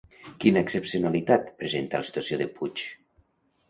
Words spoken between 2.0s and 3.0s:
la situació de Puig?